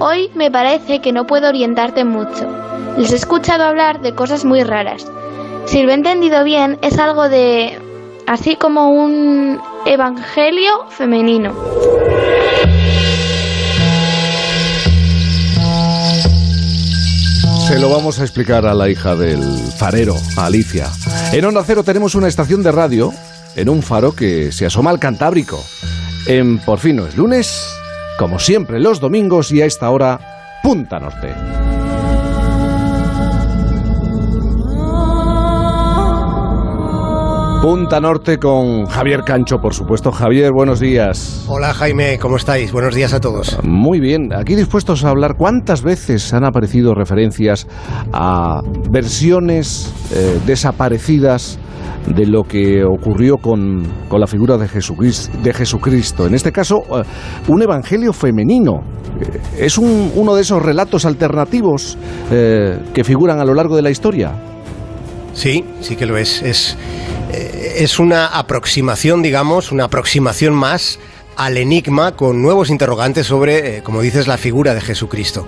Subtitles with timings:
[0.00, 2.46] Hoy me parece que no puedo orientarte mucho.
[2.96, 5.06] Les he escuchado hablar de cosas muy raras.
[5.66, 7.78] Si lo he entendido bien, es algo de...
[8.26, 11.52] así como un evangelio femenino.
[17.68, 19.42] Se lo vamos a explicar a la hija del
[19.76, 20.88] farero, Alicia.
[21.32, 23.12] En Onda Cero tenemos una estación de radio
[23.56, 25.62] en un faro que se asoma al Cantábrico.
[26.26, 27.68] En Por fin no es lunes,
[28.18, 30.18] como siempre los domingos y a esta hora,
[30.62, 31.32] Punta Norte.
[37.62, 40.10] Punta Norte con Javier Cancho, por supuesto.
[40.10, 41.44] Javier, buenos días.
[41.48, 42.72] Hola Jaime, ¿cómo estáis?
[42.72, 43.56] Buenos días a todos.
[43.62, 45.36] Muy bien, aquí dispuestos a hablar.
[45.36, 47.68] ¿Cuántas veces han aparecido referencias
[48.12, 51.58] a versiones eh, desaparecidas
[52.06, 56.26] de lo que ocurrió con, con la figura de Jesucristo, de Jesucristo?
[56.26, 57.02] En este caso, eh,
[57.48, 58.80] un evangelio femenino.
[59.20, 61.98] Eh, ¿Es un- uno de esos relatos alternativos
[62.30, 64.32] eh, que figuran a lo largo de la historia?
[65.34, 66.42] Sí, sí que lo es.
[66.42, 66.76] Es,
[67.30, 70.98] es una aproximación, digamos, una aproximación más
[71.36, 75.46] al enigma con nuevos interrogantes sobre, como dices, la figura de Jesucristo.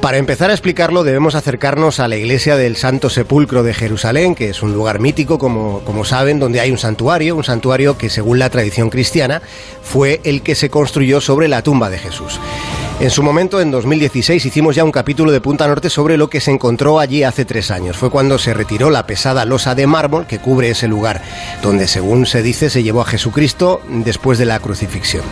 [0.00, 4.48] Para empezar a explicarlo debemos acercarnos a la iglesia del Santo Sepulcro de Jerusalén, que
[4.48, 8.38] es un lugar mítico, como, como saben, donde hay un santuario, un santuario que según
[8.38, 9.42] la tradición cristiana
[9.82, 12.38] fue el que se construyó sobre la tumba de Jesús.
[13.00, 16.40] En su momento, en 2016, hicimos ya un capítulo de Punta Norte sobre lo que
[16.40, 17.96] se encontró allí hace tres años.
[17.96, 21.22] Fue cuando se retiró la pesada losa de mármol que cubre ese lugar,
[21.62, 25.22] donde, según se dice, se llevó a Jesucristo después de la crucifixión.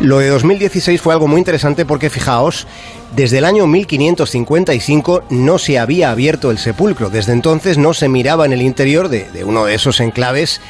[0.00, 2.66] Lo de 2016 fue algo muy interesante porque, fijaos,
[3.14, 7.10] desde el año 1555 no se había abierto el sepulcro.
[7.10, 10.60] Desde entonces no se miraba en el interior de, uno de esos enclaves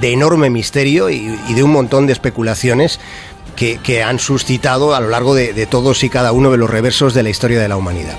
[0.00, 2.98] de enorme misterio y de un montón de especulaciones
[3.54, 6.70] que, que han suscitado a lo largo de, de todos y cada uno de los
[6.70, 8.16] reversos de la historia de la humanidad.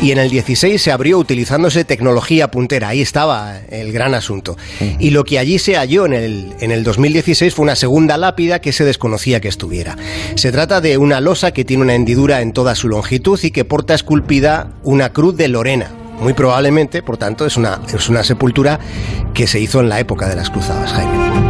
[0.00, 4.56] Y en el 16 se abrió utilizándose tecnología puntera, ahí estaba el gran asunto.
[4.98, 8.60] Y lo que allí se halló en el, en el 2016 fue una segunda lápida
[8.60, 9.96] que se desconocía que estuviera.
[10.34, 13.64] Se trata de una losa que tiene una hendidura en toda su longitud y que
[13.64, 15.90] porta esculpida una cruz de Lorena.
[16.20, 18.80] Muy probablemente, por tanto, es una, es una sepultura
[19.34, 21.47] que se hizo en la época de las cruzadas, Jaime.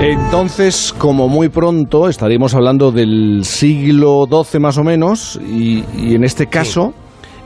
[0.00, 6.22] Entonces, como muy pronto, estaríamos hablando del siglo XII más o menos, y, y en
[6.22, 6.94] este caso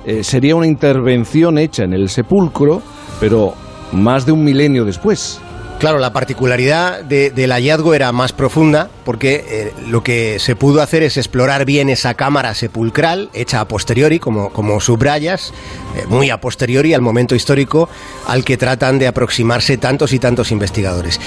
[0.04, 2.82] eh, sería una intervención hecha en el sepulcro,
[3.20, 3.54] pero
[3.92, 5.40] más de un milenio después.
[5.82, 10.80] Claro, la particularidad de- del hallazgo era más profunda porque eh, lo que se pudo
[10.80, 15.52] hacer es explorar bien esa cámara sepulcral hecha a posteriori, como, como subrayas,
[15.96, 17.88] eh, muy a posteriori al momento histórico
[18.28, 21.18] al que tratan de aproximarse tantos y tantos investigadores.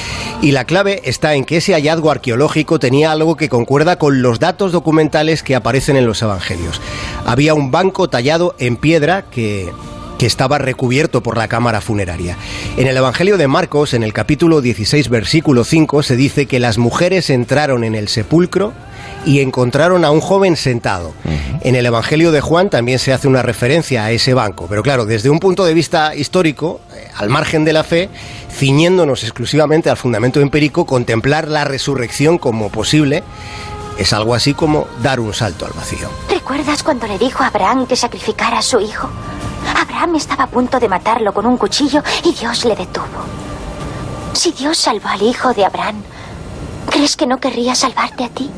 [0.41, 4.39] Y la clave está en que ese hallazgo arqueológico tenía algo que concuerda con los
[4.39, 6.79] datos documentales que aparecen en los evangelios.
[7.25, 9.69] Había un banco tallado en piedra que
[10.17, 12.37] que estaba recubierto por la cámara funeraria.
[12.77, 16.77] En el Evangelio de Marcos, en el capítulo 16, versículo 5, se dice que las
[16.77, 18.73] mujeres entraron en el sepulcro
[19.25, 21.13] y encontraron a un joven sentado.
[21.61, 25.05] En el Evangelio de Juan también se hace una referencia a ese banco, pero claro,
[25.05, 28.09] desde un punto de vista histórico, eh, al margen de la fe,
[28.51, 33.23] ciñéndonos exclusivamente al fundamento empírico, contemplar la resurrección como posible
[33.97, 36.09] es algo así como dar un salto al vacío.
[36.29, 39.09] ¿Recuerdas cuando le dijo a Abraham que sacrificara a su hijo?
[39.75, 43.05] Abraham estaba a punto de matarlo con un cuchillo y Dios le detuvo.
[44.33, 46.01] Si Dios salvó al hijo de Abraham,
[46.89, 48.49] ¿crees que no querría salvarte a ti?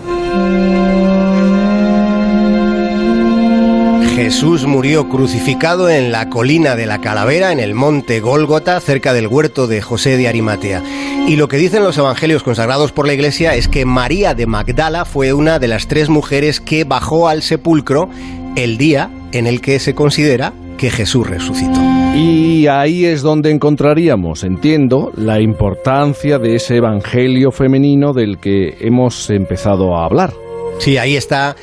[4.16, 9.28] Jesús murió crucificado en la colina de la Calavera, en el monte Gólgota, cerca del
[9.28, 10.82] huerto de José de Arimatea.
[11.28, 15.06] Y lo que dicen los evangelios consagrados por la Iglesia es que María de Magdala
[15.06, 18.10] fue una de las tres mujeres que bajó al sepulcro
[18.56, 21.80] el día en el que se considera que Jesús resucitó.
[22.16, 29.30] Y ahí es donde encontraríamos, entiendo, la importancia de ese evangelio femenino del que hemos
[29.30, 30.34] empezado a hablar.
[30.80, 31.56] Sí, ahí está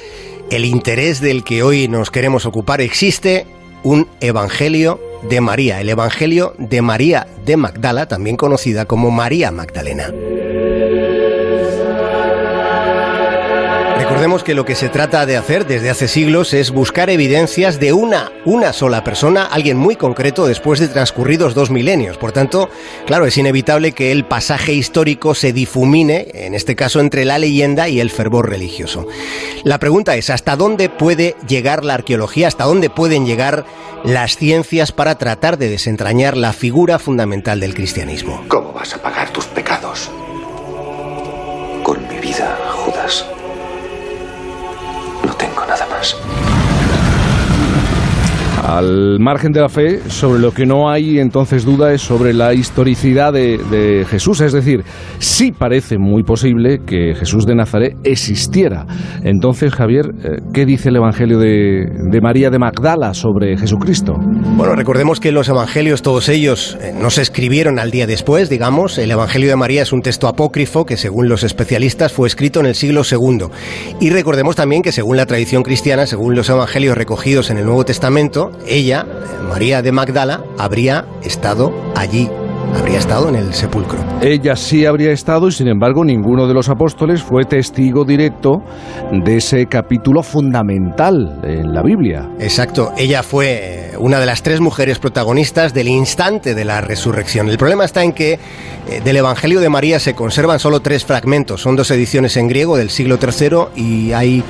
[0.50, 2.80] el interés del que hoy nos queremos ocupar.
[2.80, 3.46] Existe
[3.82, 10.12] un Evangelio de María, el Evangelio de María de Magdala, también conocida como María Magdalena.
[14.24, 17.92] Recordemos que lo que se trata de hacer desde hace siglos es buscar evidencias de
[17.92, 22.16] una, una sola persona, alguien muy concreto después de transcurridos dos milenios.
[22.16, 22.70] Por tanto,
[23.04, 27.90] claro, es inevitable que el pasaje histórico se difumine, en este caso entre la leyenda
[27.90, 29.06] y el fervor religioso.
[29.62, 32.48] La pregunta es, ¿hasta dónde puede llegar la arqueología?
[32.48, 33.66] ¿Hasta dónde pueden llegar
[34.04, 38.42] las ciencias para tratar de desentrañar la figura fundamental del cristianismo?
[38.48, 39.43] ¿Cómo vas a pagar tus
[48.64, 52.54] Al margen de la fe, sobre lo que no hay entonces duda es sobre la
[52.54, 54.40] historicidad de, Jesús.
[54.40, 54.84] Es decir,
[55.18, 58.86] sí parece muy posible que Jesús de Nazaret existiera.
[59.22, 64.14] Entonces, Javier, eh, ¿qué dice el Evangelio de, María de Magdala sobre Jesucristo?
[64.56, 68.96] Bueno, recordemos que los Evangelios, todos ellos, eh, no se escribieron al día después, digamos.
[68.96, 72.66] El Evangelio de María es un texto apócrifo que, según los especialistas, fue escrito en
[72.66, 73.48] el siglo II.
[74.00, 77.84] Y recordemos también que, según la tradición cristiana, según los Evangelios recogidos en el Nuevo
[77.84, 79.06] Testamento, ella,
[79.48, 82.28] María de Magdala, habría estado allí
[82.76, 83.98] habría estado en el sepulcro.
[84.20, 88.62] Ella sí habría estado y sin embargo ninguno de los apóstoles fue testigo directo
[89.12, 92.28] de ese capítulo fundamental en la Biblia.
[92.38, 97.48] Exacto, ella fue una de las tres mujeres protagonistas del instante de la resurrección.
[97.48, 98.38] El problema está en que
[98.88, 102.76] eh, del Evangelio de María se conservan solo tres fragmentos, son dos ediciones en griego
[102.76, 104.42] del siglo III y hay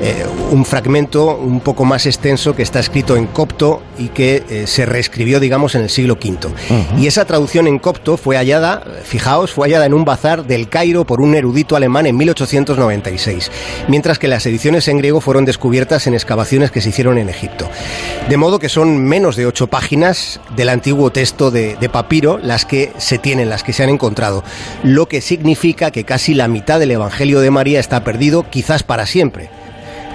[0.00, 4.66] eh, un fragmento un poco más extenso que está escrito en copto y que eh,
[4.66, 6.32] se reescribió, digamos, en el siglo V.
[6.98, 11.04] Y esa traducción en copto fue hallada, fijaos, fue hallada en un bazar del Cairo
[11.04, 13.50] por un erudito alemán en 1896,
[13.88, 17.68] mientras que las ediciones en griego fueron descubiertas en excavaciones que se hicieron en Egipto.
[18.28, 22.92] De modo que son menos de ocho páginas del antiguo texto de, papiro las que
[22.98, 24.44] se tienen, las que se han encontrado,
[24.82, 29.06] lo que significa que casi la mitad del Evangelio de María está perdido, quizás para
[29.06, 29.50] siempre.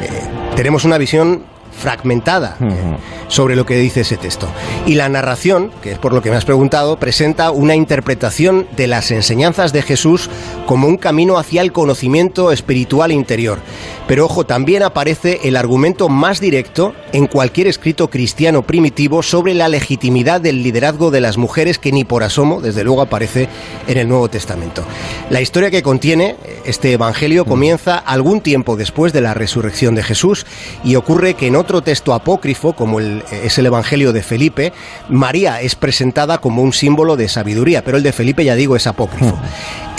[0.02, 0.10] Eh,
[0.56, 1.44] tenemos una visión
[1.78, 2.98] fragmentada eh,
[3.28, 4.48] sobre lo que dice ese texto.
[4.86, 8.88] Y la narración, que es por lo que me has preguntado, presenta una interpretación de
[8.88, 10.30] las enseñanzas de Jesús
[10.66, 13.60] como un camino hacia el conocimiento espiritual interior.
[14.08, 19.68] Pero ojo, también aparece el argumento más directo en cualquier escrito cristiano primitivo sobre la
[19.68, 23.50] legitimidad del liderazgo de las mujeres que ni por asomo, desde luego, aparece
[23.88, 24.84] en el Nuevo Testamento.
[25.30, 30.46] La historia que contiene este Evangelio comienza algún tiempo después de la resurrección de Jesús
[30.84, 34.74] y ocurre que en otro texto apócrifo, como el, es el Evangelio de Felipe,
[35.10, 38.88] María es presentada como un símbolo de sabiduría, pero el de Felipe, ya digo, es
[38.88, 39.38] apócrifo.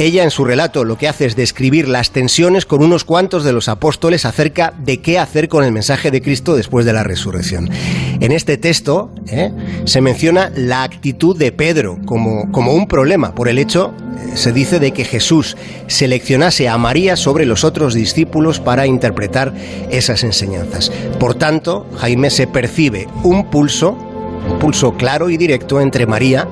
[0.00, 3.52] Ella en su relato lo que hace es describir las tensiones con unos cuantos de
[3.52, 7.68] los apóstoles acerca de qué hacer con el mensaje de Cristo después de la resurrección.
[8.20, 9.52] En este texto ¿eh?
[9.86, 13.92] se menciona la actitud de Pedro como, como un problema por el hecho,
[14.28, 15.56] eh, se dice, de que Jesús
[15.88, 19.52] seleccionase a María sobre los otros discípulos para interpretar
[19.90, 20.92] esas enseñanzas.
[21.18, 23.98] Por tanto, Jaime se percibe un pulso
[24.50, 26.46] un pulso claro y directo entre María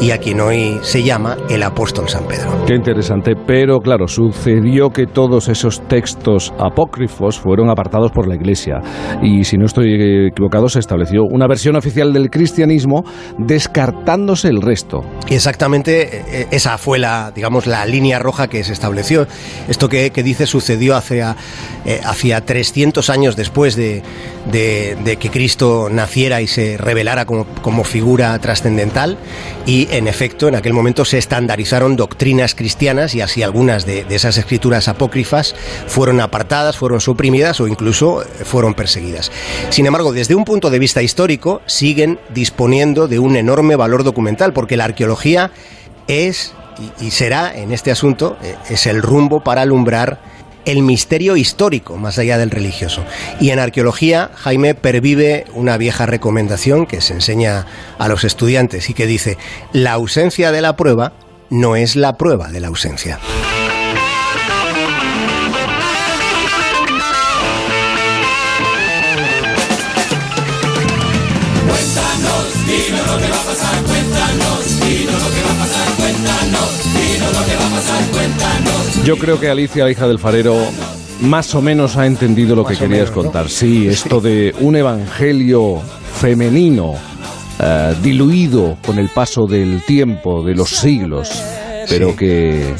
[0.00, 2.64] y a quien hoy se llama el apóstol San Pedro.
[2.66, 8.80] Qué interesante, pero claro, sucedió que todos esos textos apócrifos fueron apartados por la Iglesia
[9.22, 13.04] y si no estoy equivocado se estableció una versión oficial del cristianismo
[13.38, 15.00] descartándose el resto.
[15.28, 19.26] Exactamente, e, e, esa fue la, digamos, la línea roja que se estableció.
[19.68, 21.36] Esto que, dice sucedió hacia,
[21.84, 24.02] eh, hacia 300 años después de,
[24.50, 29.18] de, que Cristo naciera y se revelara como, como figura trascendental
[29.66, 34.36] y en efecto en aquel momento se estandarizaron doctrinas cristianas y así algunas de, esas
[34.38, 35.54] escrituras apócrifas
[35.86, 39.30] fueron apartadas, fueron suprimidas o incluso fueron perseguidas.
[39.70, 44.52] Sin embargo, desde un punto de vista histórico siguen disponiendo de un enorme valor documental
[44.52, 45.50] porque la arqueología
[46.08, 46.54] es
[47.00, 50.18] y será en este asunto eh, es el rumbo para alumbrar
[50.64, 53.04] el misterio histórico más allá del religioso.
[53.40, 57.66] Y en arqueología, Jaime pervive una vieja recomendación que se enseña
[57.98, 59.38] a los estudiantes y que dice,
[59.72, 61.12] la ausencia de la prueba
[61.50, 63.18] no es la prueba de la ausencia.
[79.04, 80.56] Yo creo que Alicia, la hija del farero,
[81.22, 83.48] más o menos ha entendido lo que querías contar.
[83.48, 85.80] Sí, esto de un evangelio
[86.20, 86.94] femenino
[87.58, 91.30] eh, diluido con el paso del tiempo, de los siglos
[91.90, 92.74] pero que,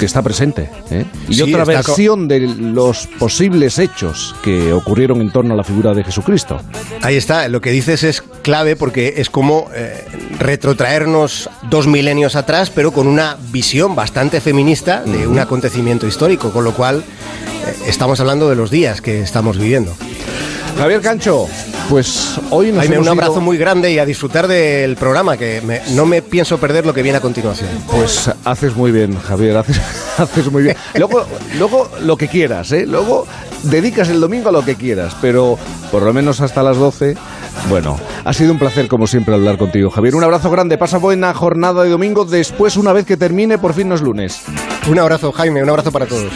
[0.00, 0.68] está presente.
[0.90, 1.04] ¿eh?
[1.28, 6.04] Y otra versión de los posibles hechos que ocurrieron en torno a la figura de
[6.04, 6.60] Jesucristo.
[7.00, 10.04] Ahí está, lo que dices es clave porque es como eh,
[10.38, 16.64] retrotraernos dos milenios atrás, pero con una visión bastante feminista de un acontecimiento histórico, con
[16.64, 19.94] lo cual eh, estamos hablando de los días que estamos viviendo.
[20.78, 21.48] Javier Cancho,
[21.88, 26.22] pues hoy nos un abrazo muy grande y a disfrutar del programa, que no me
[26.22, 27.68] pienso perder lo que viene a continuación.
[27.90, 29.80] Pues haces muy bien, Javier, haces,
[30.18, 30.76] haces muy bien.
[30.94, 31.24] Luego,
[31.58, 32.86] luego lo que quieras, ¿eh?
[32.86, 33.26] Luego
[33.64, 35.58] dedicas el domingo a lo que quieras, pero
[35.90, 37.16] por lo menos hasta las 12.
[37.68, 40.14] Bueno, ha sido un placer como siempre hablar contigo, Javier.
[40.14, 42.24] Un abrazo grande, pasa buena jornada de domingo.
[42.24, 44.42] Después, una vez que termine, por fin no es lunes.
[44.88, 46.32] Un abrazo, Jaime, un abrazo para todos.